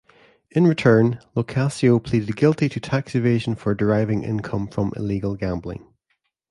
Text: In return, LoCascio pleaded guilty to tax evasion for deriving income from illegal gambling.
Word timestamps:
In 0.49 0.65
return, 0.65 1.19
LoCascio 1.35 2.03
pleaded 2.03 2.35
guilty 2.35 2.67
to 2.69 2.79
tax 2.79 3.13
evasion 3.13 3.53
for 3.53 3.75
deriving 3.75 4.23
income 4.23 4.67
from 4.67 4.91
illegal 4.95 5.35
gambling. 5.35 5.85